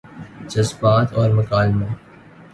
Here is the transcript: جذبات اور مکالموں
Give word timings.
جذبات 0.49 1.13
اور 1.13 1.29
مکالموں 1.29 1.89